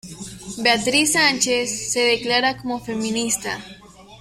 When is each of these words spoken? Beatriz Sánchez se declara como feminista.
Beatriz 0.57 1.11
Sánchez 1.13 1.91
se 1.91 1.99
declara 1.99 2.57
como 2.57 2.83
feminista. 2.83 3.63